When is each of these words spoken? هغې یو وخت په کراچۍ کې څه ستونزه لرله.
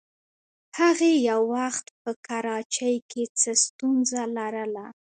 هغې 0.79 1.11
یو 1.29 1.41
وخت 1.55 1.85
په 2.01 2.11
کراچۍ 2.27 2.95
کې 3.09 3.23
څه 3.39 3.51
ستونزه 3.65 4.21
لرله. 4.37 4.85